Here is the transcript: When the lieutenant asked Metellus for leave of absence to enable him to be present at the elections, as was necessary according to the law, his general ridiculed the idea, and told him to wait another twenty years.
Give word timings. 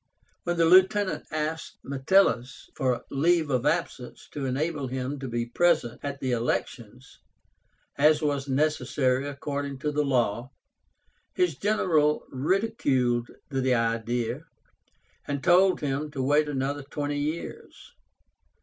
When 0.45 0.57
the 0.57 0.65
lieutenant 0.65 1.27
asked 1.29 1.77
Metellus 1.83 2.71
for 2.73 3.05
leave 3.11 3.51
of 3.51 3.67
absence 3.67 4.27
to 4.31 4.47
enable 4.47 4.87
him 4.87 5.19
to 5.19 5.27
be 5.27 5.45
present 5.45 5.99
at 6.01 6.19
the 6.19 6.31
elections, 6.31 7.19
as 7.99 8.19
was 8.19 8.47
necessary 8.49 9.27
according 9.27 9.77
to 9.77 9.91
the 9.91 10.01
law, 10.03 10.49
his 11.35 11.53
general 11.55 12.25
ridiculed 12.31 13.29
the 13.49 13.75
idea, 13.75 14.45
and 15.27 15.43
told 15.43 15.81
him 15.81 16.09
to 16.13 16.23
wait 16.23 16.49
another 16.49 16.81
twenty 16.81 17.19
years. 17.19 17.93